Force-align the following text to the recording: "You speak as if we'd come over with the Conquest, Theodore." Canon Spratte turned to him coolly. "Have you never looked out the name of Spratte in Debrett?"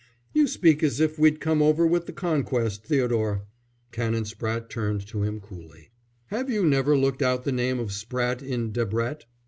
"You 0.33 0.47
speak 0.47 0.81
as 0.81 0.99
if 0.99 1.19
we'd 1.19 1.39
come 1.39 1.61
over 1.61 1.85
with 1.85 2.07
the 2.07 2.11
Conquest, 2.11 2.83
Theodore." 2.85 3.43
Canon 3.91 4.23
Spratte 4.23 4.67
turned 4.67 5.05
to 5.09 5.21
him 5.21 5.39
coolly. 5.39 5.91
"Have 6.29 6.49
you 6.49 6.65
never 6.65 6.97
looked 6.97 7.21
out 7.21 7.43
the 7.43 7.51
name 7.51 7.79
of 7.79 7.89
Spratte 7.91 8.41
in 8.41 8.71
Debrett?" 8.71 9.25